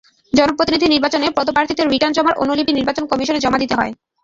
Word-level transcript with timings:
জনপ্রতিনিধি 0.33 0.87
নির্বাচনে 0.89 1.27
পদপ্রার্থীদের 1.37 1.91
রিটার্ন 1.93 2.13
জমার 2.17 2.39
অনুলিপি 2.43 2.71
নির্বাচন 2.73 3.03
কমিশনে 3.11 3.43
জমা 3.45 3.61
দিতে 3.63 3.75
হয়। 3.75 3.91